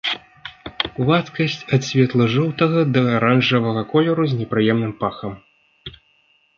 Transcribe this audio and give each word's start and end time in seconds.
Вадкасць 1.09 1.57
ад 1.77 1.81
светла-жоўтага 1.89 2.79
да 2.97 3.05
аранжавага 3.21 3.87
колеру 3.95 4.23
з 4.33 4.43
непрыемным 4.45 4.93
пахам. 5.07 5.41